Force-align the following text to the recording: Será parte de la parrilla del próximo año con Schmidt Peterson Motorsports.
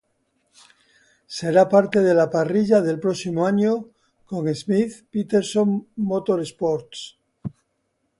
Será 1.37 1.63
parte 1.73 1.99
de 2.07 2.13
la 2.15 2.27
parrilla 2.31 2.81
del 2.81 2.99
próximo 2.99 3.45
año 3.45 3.73
con 4.29 4.41
Schmidt 4.55 4.93
Peterson 5.11 5.69
Motorsports. 5.95 6.99